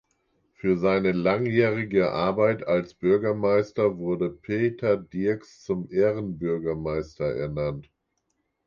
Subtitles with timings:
[0.55, 7.87] Für seine langjährige Arbeit als Bürgermeister wurde Peter Dirks zum "Ehrenbürgermeister" ernannt.